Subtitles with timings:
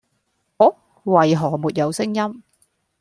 [0.57, 0.65] 啊！
[1.03, 2.43] 為何沒有聲音？